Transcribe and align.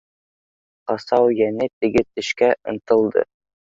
Ҡасау 0.93 1.31
йәнә 1.37 1.71
теге 1.79 2.07
тешкә 2.11 2.53
ынтылды. 2.75 3.31